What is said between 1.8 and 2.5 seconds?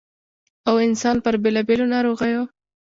نـاروغـيو